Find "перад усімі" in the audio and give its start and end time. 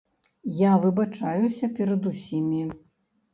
1.81-2.63